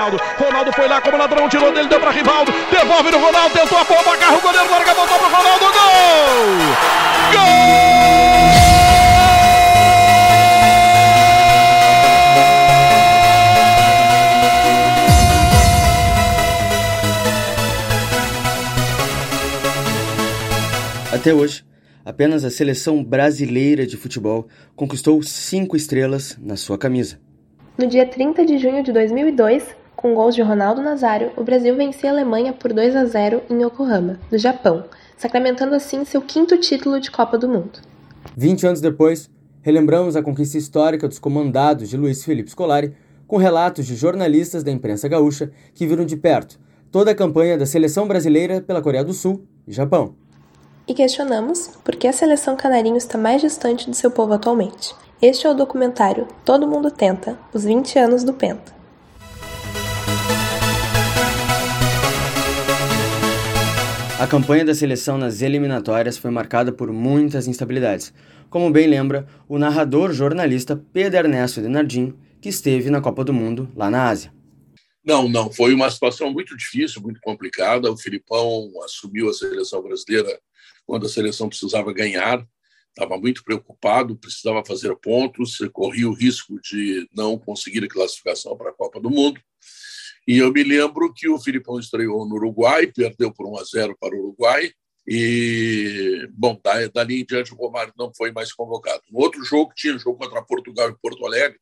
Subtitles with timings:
[0.00, 0.18] Ronaldo.
[0.38, 2.50] Ronaldo foi lá como ladrão, tirou dele, deu para Rivaldo.
[2.70, 5.64] Devolve no Ronaldo, tentou a bomba, agarra o goleiro, larga, voltou pro Ronaldo.
[5.66, 5.74] Gol!
[7.32, 7.50] Gol!
[21.12, 21.62] Até hoje,
[22.02, 27.18] apenas a seleção brasileira de futebol conquistou cinco estrelas na sua camisa.
[27.76, 32.08] No dia 30 de junho de 2002, com gols de Ronaldo Nazário, o Brasil vencia
[32.08, 34.84] a Alemanha por 2 a 0 em Yokohama, no Japão,
[35.18, 37.80] sacramentando assim seu quinto título de Copa do Mundo.
[38.34, 39.28] 20 anos depois,
[39.60, 42.94] relembramos a conquista histórica dos comandados de Luiz Felipe Scolari
[43.26, 46.58] com relatos de jornalistas da imprensa gaúcha que viram de perto
[46.90, 50.14] toda a campanha da seleção brasileira pela Coreia do Sul e Japão
[50.88, 54.94] e questionamos por que a seleção canarinho está mais distante do seu povo atualmente.
[55.20, 58.79] Este é o documentário Todo Mundo Tenta, os 20 anos do Penta.
[64.20, 68.12] A campanha da seleção nas eliminatórias foi marcada por muitas instabilidades,
[68.50, 73.72] como bem lembra o narrador jornalista Pedro Ernesto Denardim, que esteve na Copa do Mundo
[73.74, 74.30] lá na Ásia.
[75.02, 77.90] Não, não, foi uma situação muito difícil, muito complicada.
[77.90, 80.38] O Filipão assumiu a seleção brasileira
[80.86, 82.46] quando a seleção precisava ganhar,
[82.90, 88.68] estava muito preocupado, precisava fazer pontos, corria o risco de não conseguir a classificação para
[88.68, 89.40] a Copa do Mundo.
[90.30, 93.96] E eu me lembro que o Filipão estreou no Uruguai, perdeu por 1 a 0
[93.98, 94.70] para o Uruguai.
[95.04, 96.56] E, bom,
[96.94, 99.02] dali em diante o Romário não foi mais convocado.
[99.10, 101.58] No outro jogo, tinha jogo contra Portugal e Porto Alegre,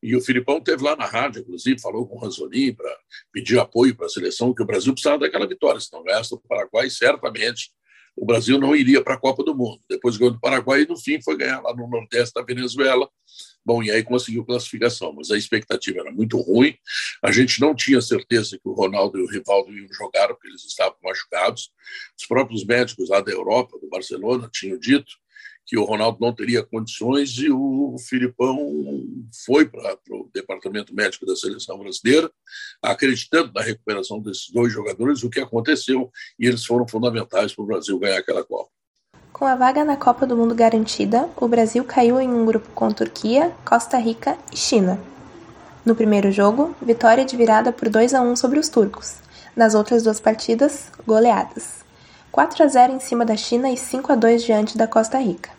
[0.00, 2.96] e o Filipão teve lá na rádio, inclusive, falou com o Ranzolin para
[3.32, 5.80] pedir apoio para a seleção, que o Brasil precisava daquela vitória.
[5.80, 7.72] Se não ganhasse o Paraguai, certamente
[8.16, 9.80] o Brasil não iria para a Copa do Mundo.
[9.88, 13.08] Depois ganhou do Paraguai e, no fim, foi ganhar lá no Nordeste da Venezuela.
[13.64, 16.74] Bom, e aí conseguiu classificação, mas a expectativa era muito ruim.
[17.22, 20.64] A gente não tinha certeza que o Ronaldo e o Rivaldo iam jogar, porque eles
[20.64, 21.70] estavam machucados.
[22.18, 25.12] Os próprios médicos lá da Europa, do Barcelona, tinham dito
[25.66, 28.56] que o Ronaldo não teria condições e o Filipão
[29.44, 32.30] foi para o departamento médico da seleção brasileira,
[32.80, 37.66] acreditando na recuperação desses dois jogadores, o que aconteceu, e eles foram fundamentais para o
[37.66, 38.70] Brasil ganhar aquela Copa.
[39.32, 42.90] Com a vaga na Copa do Mundo garantida, o Brasil caiu em um grupo com
[42.90, 44.98] Turquia, Costa Rica e China.
[45.84, 49.16] No primeiro jogo, vitória de virada por 2 a 1 sobre os turcos.
[49.54, 51.84] Nas outras duas partidas, goleadas.
[52.32, 55.55] 4 a 0 em cima da China e 5 a 2 diante da Costa Rica.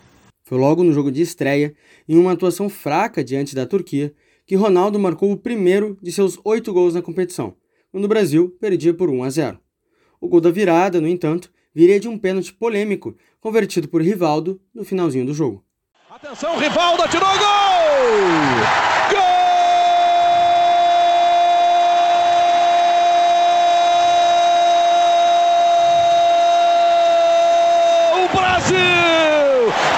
[0.48, 1.74] Foi logo no jogo de estreia,
[2.08, 4.14] em uma atuação fraca diante da Turquia,
[4.46, 7.54] que Ronaldo marcou o primeiro de seus oito gols na competição,
[7.92, 9.58] quando o Brasil perdia por 1 a 0.
[10.18, 14.86] O gol da virada, no entanto, viria de um pênalti polêmico, convertido por Rivaldo no
[14.86, 15.62] finalzinho do jogo.
[16.08, 19.37] Atenção, Rivaldo atirou gol!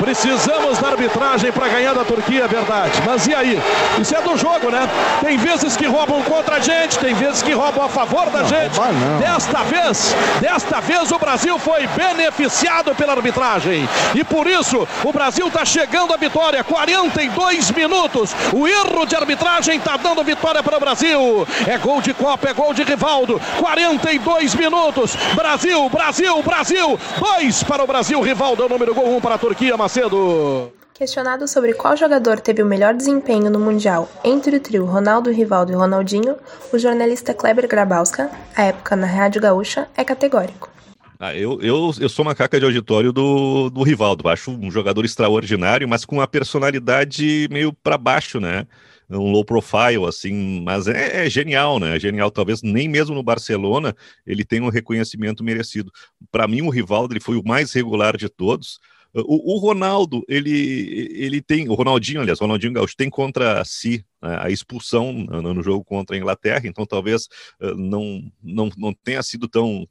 [0.01, 2.93] Precisamos da arbitragem para ganhar da Turquia, é verdade.
[3.05, 3.61] Mas e aí?
[4.01, 4.89] Isso é do jogo, né?
[5.21, 8.49] Tem vezes que roubam contra a gente, tem vezes que roubam a favor da não,
[8.49, 8.81] gente.
[9.21, 13.87] Desta vez, desta vez o Brasil foi beneficiado pela arbitragem.
[14.15, 16.65] E por isso o Brasil está chegando à vitória.
[16.65, 18.35] 42 minutos.
[18.55, 21.47] O erro de arbitragem está dando vitória para o Brasil.
[21.67, 23.41] É gol de Copa, é gol de Rivaldo.
[23.59, 25.15] 42 minutos.
[25.35, 26.99] Brasil, Brasil, Brasil.
[27.19, 28.19] Dois para o Brasil.
[28.23, 29.90] Rivaldo é o número gol, um para a Turquia, Macedo.
[29.91, 30.73] Macedo.
[30.95, 35.73] Questionado sobre qual jogador teve o melhor desempenho no Mundial entre o trio Ronaldo, Rivaldo
[35.73, 36.37] e Ronaldinho,
[36.73, 40.71] o jornalista Kleber Grabowska, à época na Rádio Gaúcha, é categórico.
[41.19, 44.29] Ah, eu, eu, eu sou uma caca de auditório do, do Rivaldo.
[44.29, 48.69] Acho um jogador extraordinário, mas com uma personalidade meio para baixo, né?
[49.11, 51.97] Um low profile, assim, mas é, é, genial, né?
[51.97, 52.31] É genial.
[52.31, 53.93] Talvez nem mesmo no Barcelona
[54.25, 55.91] ele tenha um reconhecimento merecido.
[56.31, 58.79] Para mim, o Rivaldo ele foi o mais regular de todos.
[59.13, 64.05] O, o, Ronaldo, ele, ele tem, o Ronaldinho, aliás, o Ronaldinho Gaúcho tem contra si
[64.23, 67.27] né, a expulsão no, no, jogo contra a Inglaterra, então talvez
[67.61, 69.87] uh, não, não, não tenha sido tão,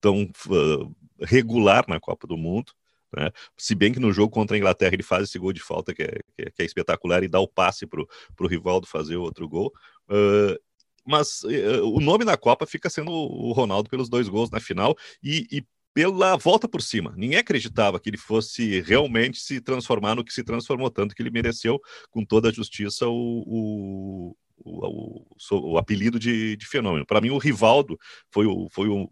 [0.00, 2.72] tão uh, regular na Copa do Mundo.
[3.16, 3.30] Né?
[3.56, 6.04] Se bem que no jogo contra a Inglaterra ele faz esse gol de falta que
[6.04, 9.22] é, que é, que é espetacular e dá o passe para o Rivaldo fazer o
[9.22, 9.72] outro gol.
[10.08, 10.56] Uh,
[11.04, 11.42] mas
[11.82, 15.64] o nome na Copa fica sendo o Ronaldo pelos dois gols na final e, e
[15.94, 17.12] pela volta por cima.
[17.16, 21.30] Ninguém acreditava que ele fosse realmente se transformar no que se transformou, tanto que ele
[21.30, 21.80] mereceu,
[22.10, 27.06] com toda a justiça, o, o, o, o, apelido de, de fenômeno.
[27.06, 27.98] Para mim, o Rivaldo
[28.30, 29.08] foi, o, foi o,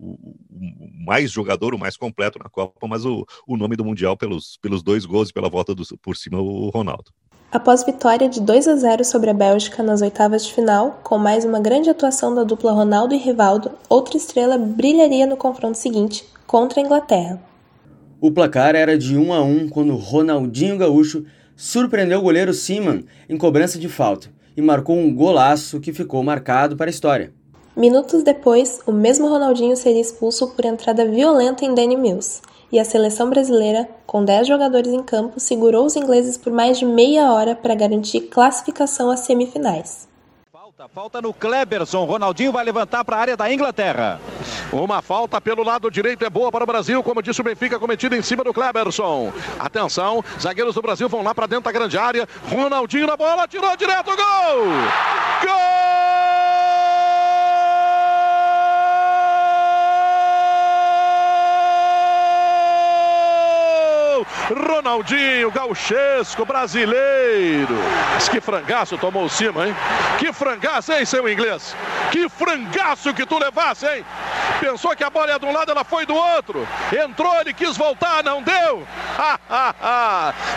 [1.04, 4.82] mais jogador, o mais completo na Copa, mas o, o nome do Mundial pelos, pelos
[4.82, 7.10] dois gols e pela volta do, por cima, o Ronaldo.
[7.52, 11.44] Após vitória de 2 a 0 sobre a Bélgica nas oitavas de final, com mais
[11.44, 16.80] uma grande atuação da dupla Ronaldo e Rivaldo, outra estrela brilharia no confronto seguinte, contra
[16.80, 17.40] a Inglaterra.
[18.20, 21.24] O placar era de 1 a 1 quando Ronaldinho Gaúcho
[21.54, 26.76] surpreendeu o goleiro Seaman em cobrança de falta e marcou um golaço que ficou marcado
[26.76, 27.32] para a história.
[27.76, 32.42] Minutos depois, o mesmo Ronaldinho seria expulso por entrada violenta em Danny Mills
[32.72, 36.84] e a seleção brasileira, com 10 jogadores em campo, segurou os ingleses por mais de
[36.84, 40.09] meia hora para garantir classificação às semifinais.
[40.80, 42.04] Falta, falta no Kleberson.
[42.04, 44.18] Ronaldinho vai levantar para a área da Inglaterra.
[44.72, 48.16] Uma falta pelo lado direito é boa para o Brasil, como disse o Benfica, cometida
[48.16, 49.30] em cima do Kleberson.
[49.58, 52.26] Atenção, zagueiros do Brasil vão lá para dentro da grande área.
[52.48, 54.64] Ronaldinho na bola, tirou direto, gol!
[55.42, 55.80] Gol!
[64.66, 67.74] Ronaldinho, gauchesco, brasileiro.
[68.14, 69.76] Mas que frangaço tomou o cima, hein?
[70.20, 71.74] Que frangaço, hein, seu inglês?
[72.12, 74.04] Que frangaço que tu levasse, hein?
[74.60, 76.68] Pensou que a bola ia de um lado, ela foi do outro.
[76.92, 78.86] Entrou, ele quis voltar, não deu.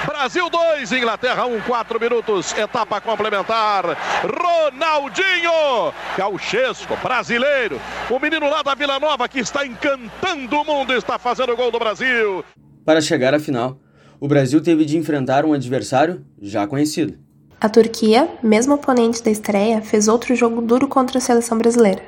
[0.05, 3.85] Brasil 2, Inglaterra 1, um, 4 minutos, etapa complementar.
[4.25, 7.79] Ronaldinho, gauchesco, brasileiro.
[8.09, 11.71] O menino lá da Vila Nova que está encantando o mundo, está fazendo o gol
[11.71, 12.43] do Brasil.
[12.85, 13.79] Para chegar à final,
[14.19, 17.17] o Brasil teve de enfrentar um adversário já conhecido.
[17.63, 22.03] A Turquia, mesmo oponente da estreia, fez outro jogo duro contra a seleção brasileira.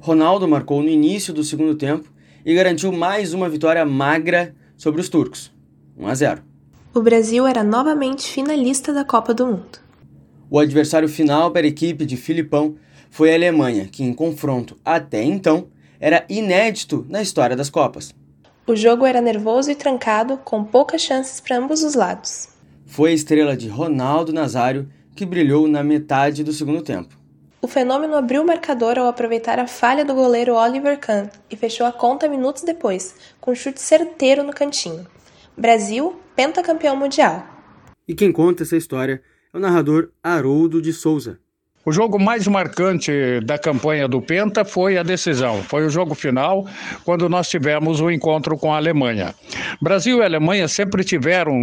[0.00, 2.10] Ronaldo marcou no início do segundo tempo
[2.44, 5.52] e garantiu mais uma vitória magra sobre os turcos,
[5.96, 6.42] 1 a 0.
[6.92, 9.78] O Brasil era novamente finalista da Copa do Mundo.
[10.50, 12.74] O adversário final para a equipe de Filipão
[13.08, 15.68] foi a Alemanha, que em confronto até então
[16.00, 18.12] era inédito na história das Copas.
[18.66, 22.48] O jogo era nervoso e trancado, com poucas chances para ambos os lados.
[22.84, 27.16] Foi a estrela de Ronaldo Nazário que brilhou na metade do segundo tempo.
[27.62, 31.86] O fenômeno abriu o marcador ao aproveitar a falha do goleiro Oliver Kahn e fechou
[31.86, 35.06] a conta minutos depois, com um chute certeiro no cantinho.
[35.56, 37.44] Brasil, pentacampeão mundial.
[38.06, 39.22] E quem conta essa história
[39.52, 41.40] é o narrador Haroldo de Souza,
[41.86, 43.12] o jogo mais marcante
[43.44, 46.66] da campanha do Penta foi a decisão, foi o jogo final,
[47.04, 49.32] quando nós tivemos o um encontro com a Alemanha.
[49.80, 51.54] Brasil e Alemanha sempre tiveram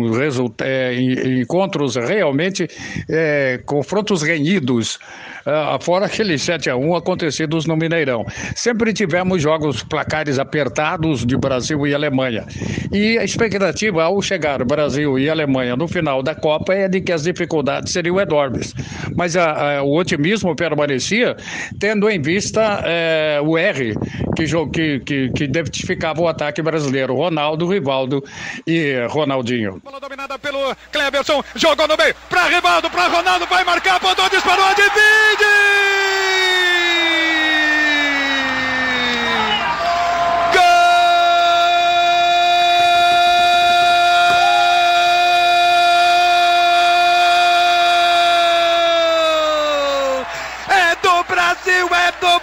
[0.62, 0.96] é,
[1.42, 2.70] encontros realmente,
[3.10, 4.98] é, confrontos renhidos,
[5.46, 8.26] uh, fora aqueles 7 a 1 acontecidos no Mineirão.
[8.56, 12.46] Sempre tivemos jogos placares apertados de Brasil e Alemanha.
[12.92, 17.12] E a expectativa ao chegar Brasil e Alemanha no final da Copa é de que
[17.12, 18.74] as dificuldades seriam enormes.
[19.16, 21.36] Mas a, a, o otimismo permanecia,
[21.80, 23.96] tendo em vista é, o R,
[24.36, 28.24] que, que, que, que identificava o ataque brasileiro: Ronaldo, Rivaldo
[28.66, 29.82] e Ronaldinho.
[29.84, 34.68] Bola dominada pelo Cleberson, jogou no meio, para Rivaldo, para Ronaldo, vai marcar, apontou, disparou,
[34.76, 35.53] divide!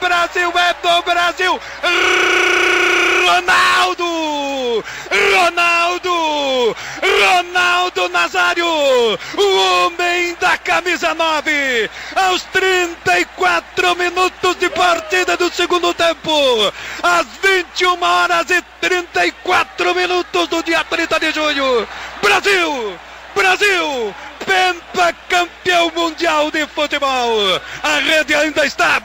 [0.00, 1.60] Brasil, é do Brasil!
[3.26, 4.84] Ronaldo!
[5.34, 6.76] Ronaldo!
[7.02, 8.66] Ronaldo Nazário!
[8.66, 11.90] O homem da camisa 9!
[12.16, 16.72] Aos 34 minutos de partida do segundo tempo!
[17.02, 21.86] Às 21 horas e 34 minutos do dia 30 de junho!
[22.22, 22.98] Brasil!
[23.34, 24.14] Brasil!
[25.70, 27.60] campeão mundial de futebol.
[27.82, 29.00] A rede ainda está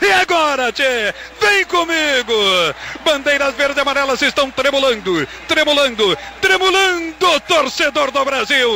[0.00, 2.32] E agora, Tchê, vem comigo.
[3.04, 8.70] Bandeiras verdes e amarelas estão tremulando, tremulando, tremulando, torcedor do Brasil.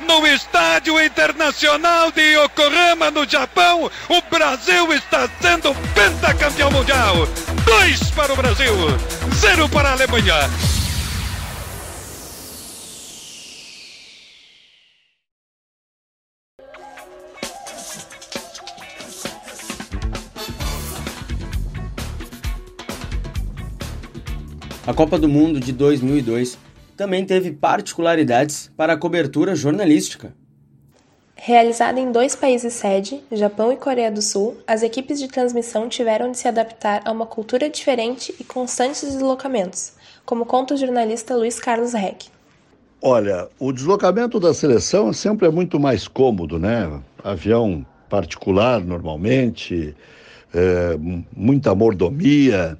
[0.00, 7.28] No Estádio Internacional de Yokohama, no Japão, o Brasil está sendo pentacampeão mundial.
[7.64, 8.74] Dois para o Brasil,
[9.34, 10.77] zero para a Alemanha.
[24.88, 26.56] A Copa do Mundo de 2002
[26.96, 30.32] também teve particularidades para a cobertura jornalística.
[31.36, 36.30] Realizada em dois países sede, Japão e Coreia do Sul, as equipes de transmissão tiveram
[36.30, 39.92] de se adaptar a uma cultura diferente e constantes deslocamentos,
[40.24, 42.30] como conta o jornalista Luiz Carlos Reck.
[43.02, 46.98] Olha, o deslocamento da seleção sempre é muito mais cômodo, né?
[47.22, 49.94] Avião particular, normalmente,
[50.54, 50.96] é,
[51.36, 52.78] muita mordomia,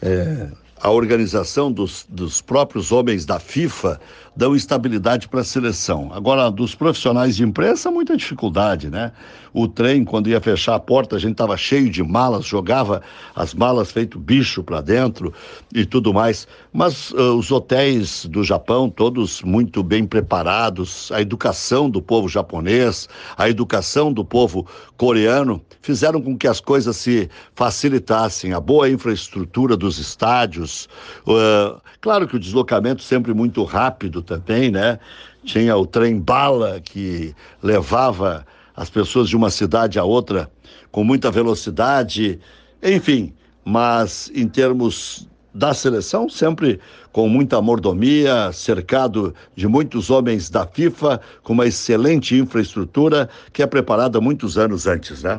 [0.00, 0.48] é,
[0.82, 4.00] a organização dos, dos próprios homens da FIFA
[4.34, 6.10] dão estabilidade para a seleção.
[6.14, 9.12] Agora, dos profissionais de imprensa, muita dificuldade, né?
[9.52, 13.02] O trem, quando ia fechar a porta, a gente estava cheio de malas, jogava
[13.34, 15.34] as malas feito bicho para dentro
[15.74, 16.46] e tudo mais.
[16.72, 23.08] Mas uh, os hotéis do Japão, todos muito bem preparados, a educação do povo japonês,
[23.36, 24.66] a educação do povo
[25.00, 28.52] coreano, fizeram com que as coisas se facilitassem.
[28.52, 30.90] A boa infraestrutura dos estádios,
[31.26, 34.98] uh, claro que o deslocamento sempre muito rápido também, né?
[35.42, 40.50] Tinha o trem bala que levava as pessoas de uma cidade a outra
[40.92, 42.38] com muita velocidade,
[42.82, 43.32] enfim,
[43.64, 45.26] mas em termos
[45.60, 46.80] da seleção, sempre
[47.12, 53.66] com muita mordomia, cercado de muitos homens da FIFA, com uma excelente infraestrutura que é
[53.66, 55.38] preparada muitos anos antes, né?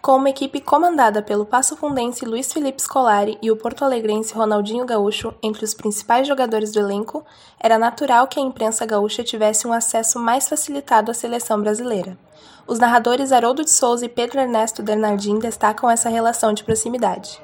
[0.00, 5.34] Com uma equipe comandada pelo Passo Fundense Luiz Felipe Scolari e o porto-alegrense Ronaldinho Gaúcho
[5.42, 7.24] entre os principais jogadores do elenco,
[7.60, 12.16] era natural que a imprensa gaúcha tivesse um acesso mais facilitado à seleção brasileira.
[12.66, 17.38] Os narradores Haroldo de Souza e Pedro Ernesto Bernardim destacam essa relação de proximidade.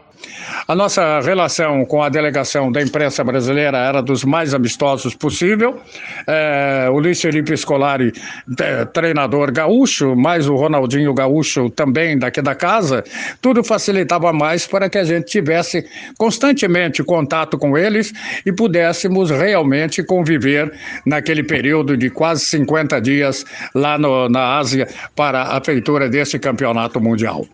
[0.67, 5.81] A nossa relação com a delegação da imprensa brasileira era dos mais amistosos possível.
[6.27, 8.13] É, o Felipe Scolari,
[8.61, 13.03] é, treinador gaúcho, mais o Ronaldinho Gaúcho também daqui da casa,
[13.41, 15.87] tudo facilitava mais para que a gente tivesse
[16.19, 18.13] constantemente contato com eles
[18.45, 20.73] e pudéssemos realmente conviver
[21.07, 23.45] naquele período de quase 50 dias
[23.75, 27.47] lá no, na Ásia para a feitura desse campeonato mundial.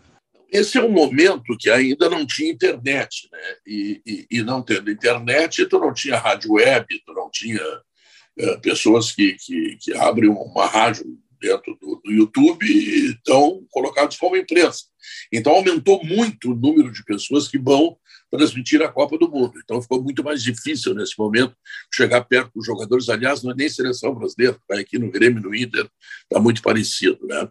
[0.55, 3.57] Esse é um momento que ainda não tinha internet, né?
[3.67, 7.61] E, e, e não tendo internet, tu não tinha rádio web, tu não tinha
[8.39, 11.05] é, pessoas que, que, que, abrem uma rádio
[11.41, 14.85] dentro do, do YouTube e estão colocados como imprensa.
[15.33, 17.99] Então aumentou muito o número de pessoas que vão
[18.31, 19.55] transmitir a Copa do Mundo.
[19.63, 21.57] Então ficou muito mais difícil nesse momento
[21.93, 23.09] chegar perto dos jogadores.
[23.09, 25.89] Aliás, não é nem seleção brasileira, vai aqui no Grêmio, no Inter,
[26.23, 27.49] está muito parecido, né?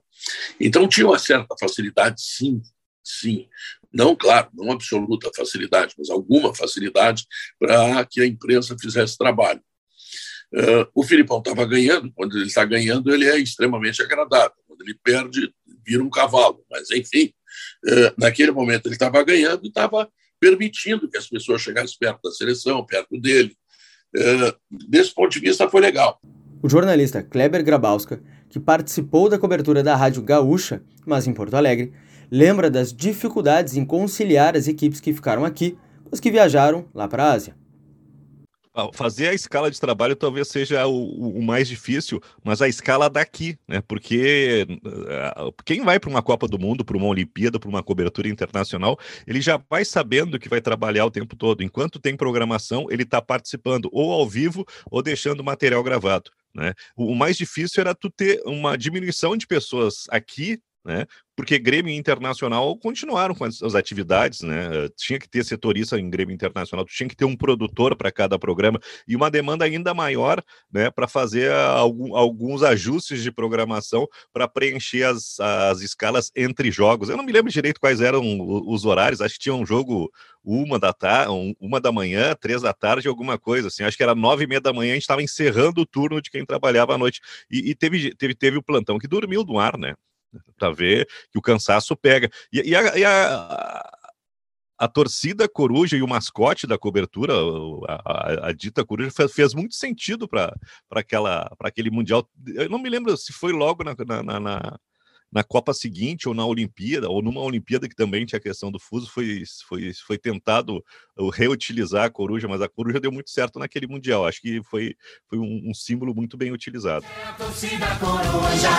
[0.57, 2.61] Então tinha uma certa facilidade, sim,
[3.03, 3.47] sim.
[3.93, 7.25] Não, claro, não absoluta facilidade, mas alguma facilidade
[7.59, 9.61] para que a imprensa fizesse trabalho.
[10.53, 14.53] Uh, o Filipão estava ganhando, quando ele está ganhando, ele é extremamente agradável.
[14.67, 15.51] Quando ele perde,
[15.85, 16.63] vira um cavalo.
[16.69, 17.33] Mas, enfim,
[17.85, 20.07] uh, naquele momento ele estava ganhando e estava
[20.39, 23.55] permitindo que as pessoas chegassem perto da seleção, perto dele.
[24.15, 26.19] Uh, desse ponto de vista, foi legal.
[26.61, 31.93] O jornalista Kleber Grabowska, que participou da cobertura da Rádio Gaúcha, mas em Porto Alegre,
[32.33, 37.07] lembra das dificuldades em conciliar as equipes que ficaram aqui com as que viajaram lá
[37.07, 37.55] para a Ásia.
[38.95, 43.55] Fazer a escala de trabalho talvez seja o, o, mais difícil, mas a escala daqui,
[43.67, 43.83] né?
[43.87, 48.27] Porque uh, quem vai para uma Copa do Mundo, para uma Olimpíada, para uma cobertura
[48.27, 48.97] internacional,
[49.27, 51.61] ele já vai sabendo que vai trabalhar o tempo todo.
[51.61, 56.31] Enquanto tem programação, ele está participando ou ao vivo ou deixando material gravado.
[56.51, 56.73] Né?
[56.97, 61.05] O mais difícil era tu ter uma diminuição de pessoas aqui né?
[61.35, 64.87] Porque Grêmio Internacional continuaram com as, as, atividades, né?
[64.95, 68.79] Tinha que ter setorista em Grêmio Internacional, tinha que ter um produtor para cada programa
[69.07, 70.91] e uma demanda ainda maior, né?
[70.91, 77.09] Para fazer algum, alguns ajustes de programação para preencher as, as escalas entre jogos.
[77.09, 78.23] Eu não me lembro direito quais eram
[78.67, 80.11] os horários, acho que tinha um jogo
[80.43, 83.83] uma da tarde, uma da manhã, três da tarde, alguma coisa assim.
[83.83, 86.29] Acho que era nove e meia da manhã, a gente estava encerrando o turno de
[86.29, 87.21] quem trabalhava à noite.
[87.49, 89.95] E, e teve, teve, teve o plantão que dormiu no ar, né?
[90.57, 92.29] Para ver que o cansaço pega.
[92.51, 93.89] E, e, a, e a,
[94.77, 97.33] a, torcida coruja e o mascote da cobertura,
[97.87, 100.55] a, a dita coruja, fez, fez muito sentido para
[101.61, 102.27] aquele Mundial.
[102.47, 104.79] Eu não me lembro se foi logo na, na, na
[105.33, 108.79] na Copa seguinte ou na Olimpíada, ou numa Olimpíada que também tinha a questão do
[108.79, 110.83] fuso, foi, foi, foi tentado
[111.33, 114.27] reutilizar a coruja, mas a coruja deu muito certo naquele Mundial.
[114.27, 114.95] Acho que foi,
[115.27, 117.05] foi um, um símbolo muito bem utilizado.
[117.05, 118.69] É a torcida coruja,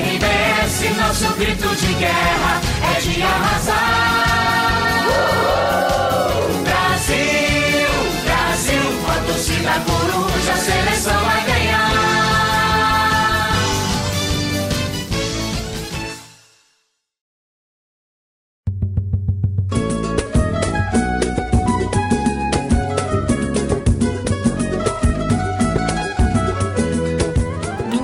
[0.00, 2.60] RBS, nosso grito de guerra
[2.96, 4.22] é de arrasar.
[6.64, 7.88] Brasil,
[8.24, 12.11] Brasil, a torcida coruja, seleção vai ganhar.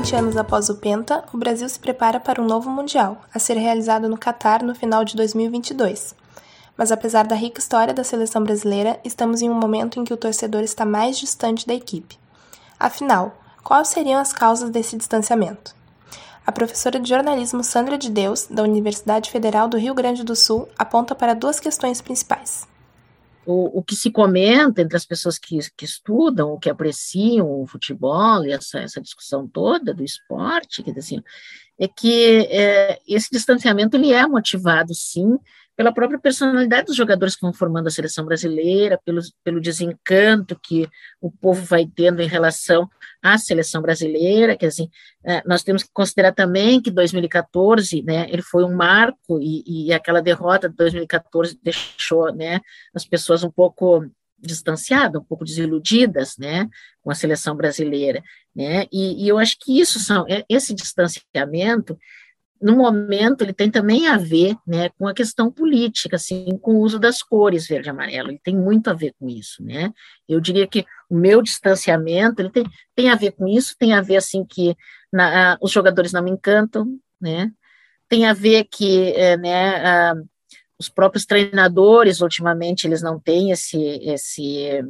[0.08, 3.58] 20 anos após o Penta, o Brasil se prepara para um novo Mundial, a ser
[3.58, 6.14] realizado no Catar no final de 2022.
[6.78, 10.16] Mas apesar da rica história da seleção brasileira, estamos em um momento em que o
[10.16, 12.18] torcedor está mais distante da equipe.
[12.80, 15.76] Afinal, quais seriam as causas desse distanciamento?
[16.46, 20.66] A professora de jornalismo Sandra de Deus, da Universidade Federal do Rio Grande do Sul,
[20.78, 22.66] aponta para duas questões principais.
[23.50, 27.66] O, o que se comenta entre as pessoas que, que estudam, ou que apreciam o
[27.66, 31.22] futebol e essa, essa discussão toda do esporte, que assim,
[31.78, 35.38] é que é, esse distanciamento ele é motivado, sim,
[35.78, 40.88] pela própria personalidade dos jogadores que vão formando a seleção brasileira, pelo, pelo desencanto que
[41.20, 42.90] o povo vai tendo em relação
[43.22, 44.90] à seleção brasileira, que assim,
[45.24, 49.92] é, nós temos que considerar também que 2014, né, ele foi um marco e, e
[49.92, 52.58] aquela derrota de 2014 deixou, né,
[52.92, 54.04] as pessoas um pouco
[54.36, 56.68] distanciadas, um pouco desiludidas, né,
[57.02, 58.20] com a seleção brasileira,
[58.52, 61.96] né, e, e eu acho que isso são, é, esse distanciamento
[62.60, 66.80] no momento, ele tem também a ver né, com a questão política, assim, com o
[66.80, 69.92] uso das cores verde e amarelo, ele tem muito a ver com isso, né,
[70.28, 74.00] eu diria que o meu distanciamento, ele tem, tem a ver com isso, tem a
[74.00, 74.76] ver, assim, que
[75.12, 77.50] na, os jogadores não me encantam, né,
[78.08, 80.14] tem a ver que, é, né, a,
[80.78, 84.82] os próprios treinadores, ultimamente, eles não têm esse, esse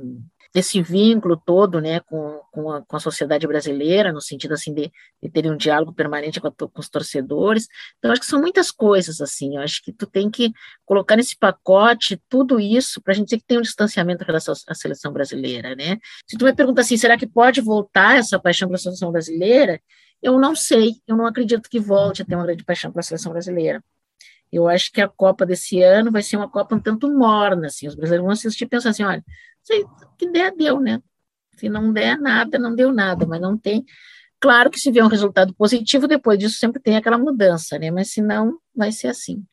[0.52, 4.90] desse vínculo todo, né, com, com, a, com a sociedade brasileira, no sentido, assim, de,
[5.22, 8.70] de ter um diálogo permanente com, a, com, os torcedores, então, acho que são muitas
[8.70, 10.52] coisas, assim, eu acho que tu tem que
[10.86, 14.54] colocar nesse pacote tudo isso, para a gente dizer que tem um distanciamento em relação
[14.66, 18.68] à seleção brasileira, né, se tu me pergunta assim, será que pode voltar essa paixão
[18.68, 19.80] pela seleção brasileira,
[20.22, 23.32] eu não sei, eu não acredito que volte a ter uma grande paixão pela seleção
[23.32, 23.82] brasileira,
[24.50, 27.86] eu acho que a Copa desse ano vai ser uma Copa um tanto morna, assim,
[27.86, 29.22] os brasileiros vão assistir e pensar assim, olha,
[29.68, 29.84] se
[30.16, 31.00] que der, deu, né?
[31.56, 33.84] Se não der nada, não deu nada, mas não tem.
[34.40, 37.90] Claro que se vier um resultado positivo, depois disso sempre tem aquela mudança, né?
[37.90, 39.44] Mas se não, vai ser assim.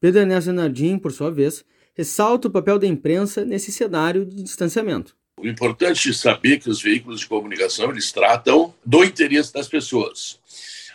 [0.00, 5.16] Pedro Ernesto Nardim, por sua vez, ressalta o papel da imprensa nesse cenário de distanciamento.
[5.36, 10.40] O importante é saber que os veículos de comunicação eles tratam do interesse das pessoas.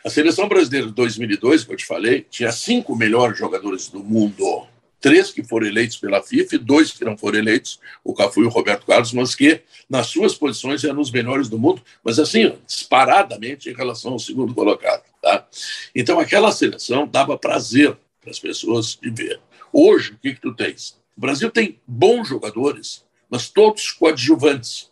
[0.04, 4.68] A seleção brasileira de 2002, que eu te falei, tinha cinco melhores jogadores do mundo
[5.04, 8.46] três que foram eleitos pela FIFA e dois que não foram eleitos, o Cafu e
[8.46, 12.58] o Roberto Carlos, mas que nas suas posições eram os melhores do mundo, mas assim,
[12.66, 15.04] disparadamente em relação ao segundo colocado.
[15.22, 15.46] Tá?
[15.94, 19.42] Então aquela seleção dava prazer para as pessoas de ver.
[19.74, 20.96] Hoje, o que, que tu tens?
[21.18, 24.90] O Brasil tem bons jogadores, mas todos coadjuvantes.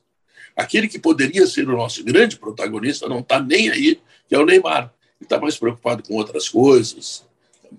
[0.58, 4.46] Aquele que poderia ser o nosso grande protagonista não está nem aí, que é o
[4.46, 4.94] Neymar.
[5.22, 7.26] Ele está mais preocupado com outras coisas,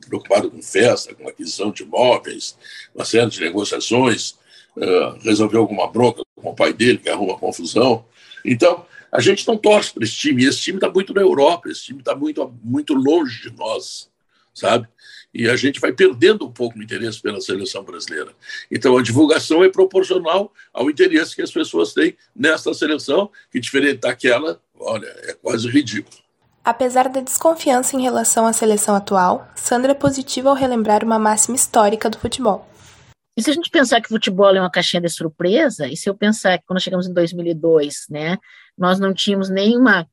[0.08, 2.56] preocupado com festa, com aquisição de imóveis,
[2.94, 4.32] uma série de negociações,
[4.76, 8.04] uh, resolveu alguma bronca com o pai dele, que arruma confusão.
[8.44, 11.68] Então, a gente não torce para esse time, e esse time está muito na Europa,
[11.68, 14.10] esse time está muito, muito longe de nós,
[14.54, 14.88] sabe?
[15.34, 18.32] E a gente vai perdendo um pouco o interesse pela seleção brasileira.
[18.70, 24.00] Então, a divulgação é proporcional ao interesse que as pessoas têm nessa seleção, que diferente
[24.00, 26.16] daquela, olha, é quase ridículo.
[26.64, 31.56] Apesar da desconfiança em relação à seleção atual, Sandra é positiva ao relembrar uma máxima
[31.56, 32.68] histórica do futebol.
[33.36, 36.08] E se a gente pensar que o futebol é uma caixinha de surpresa, e se
[36.08, 38.38] eu pensar que quando chegamos em 2002, né,
[38.78, 40.06] nós não tínhamos nenhuma,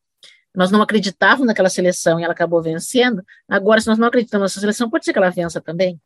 [0.56, 4.60] nós não acreditávamos naquela seleção e ela acabou vencendo, agora se nós não acreditamos nessa
[4.60, 6.02] seleção, pode ser que ela vença também?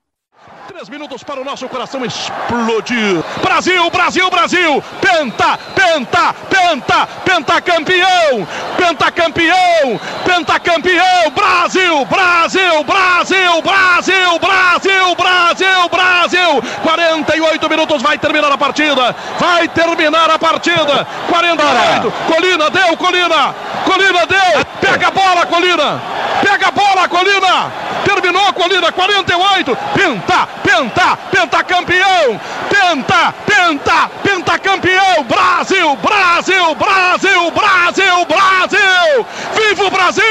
[0.68, 3.24] Três minutos para o nosso coração explodir.
[3.42, 4.84] Brasil, Brasil, Brasil!
[5.02, 8.48] Penta, penta, penta, pentacampeão!
[8.78, 10.00] Pentacampeão!
[10.26, 11.32] Pentacampeão!
[11.36, 16.64] Brasil, Brasil, Brasil, Brasil, Brasil, Brasil, Brasil!
[16.82, 19.16] 48 minutos, vai terminar a partida!
[19.38, 21.06] Vai terminar a partida!
[21.30, 23.54] 48, Colina, deu, Colina!
[23.86, 24.66] Colina, deu!
[24.80, 26.13] Pega a bola, Colina!
[26.54, 27.72] Pega a bola, Colina!
[28.06, 30.24] Terminou, Colina, 48, penta!
[30.34, 32.40] penta, penta, pentacampeão,
[32.70, 38.23] penta, penta, pentacampeão, Brasil, Brasil, Brasil, Brasil,
[38.64, 40.24] Brasil, viva o Brasil,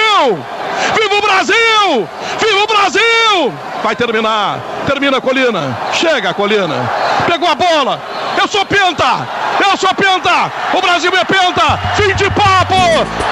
[0.94, 2.08] viva o Brasil,
[2.40, 3.52] viva o Brasil,
[3.84, 6.90] vai terminar, termina a Colina, chega a Colina,
[7.26, 8.00] pegou a bola,
[8.40, 9.28] eu sou penta,
[9.70, 12.74] eu sou penta, o Brasil é penta, fim de papo,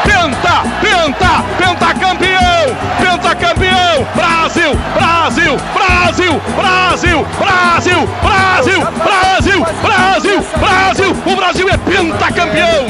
[0.04, 11.68] penta, penta, pentacampeão, pentacampeão, Brasil, Brasil, Brasil, Brasil, Brasil, Brasil, Brasil, Brasil, Brasil, o Brasil
[11.70, 12.86] é pentacampeão.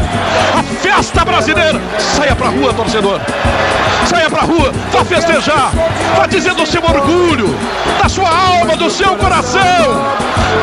[0.58, 1.80] A festa brasileira.
[2.16, 3.20] Saia pra rua, torcedor.
[4.08, 5.70] Saia pra rua, vá festejar,
[6.16, 7.54] vá dizer do seu orgulho,
[8.02, 9.60] da sua alma, do seu coração.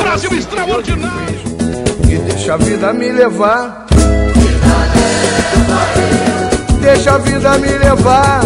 [0.02, 1.40] Brasil extraordinário.
[2.10, 3.86] E deixa a vida me levar.
[6.82, 8.42] Deixa a vida me levar.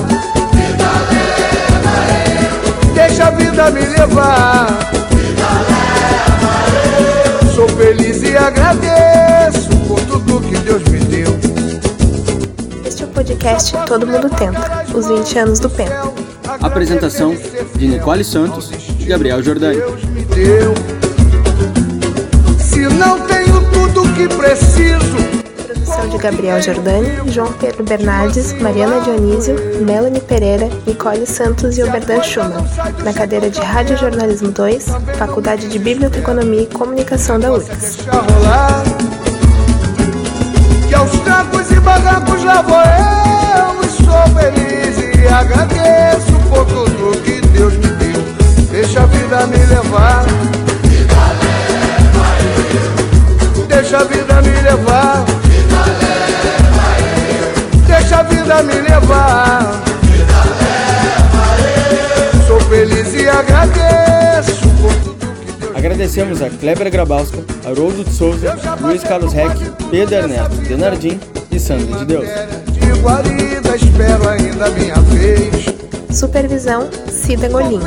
[2.94, 4.68] Deixa a vida me levar.
[7.56, 10.81] Sou feliz e agradeço por tudo que Deus
[13.32, 16.12] podcast Todo Mundo Tenta, os 20 anos do Penta.
[16.62, 17.34] Apresentação
[17.76, 19.80] de Nicole Santos e Gabriel Jordani.
[22.60, 30.70] Se não que preciso Produção de Gabriel Jordani, João Pedro Bernardes, Mariana Dionísio, Melanie Pereira,
[30.86, 32.66] Nicole Santos e Oberdan Schumann.
[33.04, 34.86] Na cadeira de Rádio Jornalismo 2,
[35.18, 37.98] Faculdade de Biblioteconomia e Comunicação da URGS.
[40.88, 43.21] Que aos trancos e barrancos lá vou eu
[45.42, 48.22] agradeço por tudo que Deus me deu.
[48.72, 50.26] Deixa a vida me levar.
[53.68, 55.26] Deixa a vida me levar.
[57.88, 59.82] Deixa a vida me levar.
[62.48, 68.58] Sou feliz e agradeço por tudo que Deus Agradecemos a Kleber Grabowska, Haroldo de Souza,
[68.82, 69.58] Luiz Carlos Reck,
[69.90, 71.20] Pedro Ernesto Denardim
[71.52, 72.71] e Sandra de Deus
[73.02, 75.66] guarida, espero ainda minha vez.
[76.12, 77.80] Supervisão Cida Golim.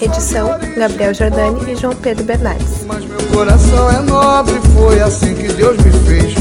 [0.00, 2.84] Edição Gabriel Jordani e João Pedro Bernardes.
[2.86, 6.34] Mas meu coração é nobre, foi assim que Deus me fez.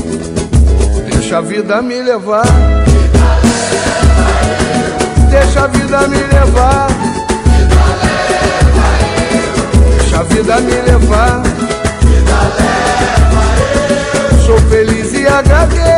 [1.09, 2.45] Deixa a vida me levar.
[5.31, 6.87] Deixa a vida me levar.
[9.99, 11.43] Deixa a vida me levar.
[14.45, 15.96] Sou feliz e agradeço.